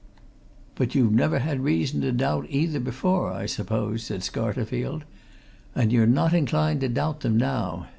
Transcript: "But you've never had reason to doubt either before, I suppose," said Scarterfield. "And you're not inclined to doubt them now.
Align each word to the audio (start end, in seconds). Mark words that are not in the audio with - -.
"But 0.73 0.95
you've 0.95 1.11
never 1.13 1.37
had 1.37 1.59
reason 1.63 2.01
to 2.01 2.11
doubt 2.11 2.47
either 2.49 2.79
before, 2.79 3.31
I 3.31 3.45
suppose," 3.45 4.01
said 4.03 4.21
Scarterfield. 4.21 5.03
"And 5.75 5.91
you're 5.91 6.07
not 6.07 6.33
inclined 6.33 6.81
to 6.81 6.89
doubt 6.89 7.19
them 7.19 7.37
now. 7.37 7.85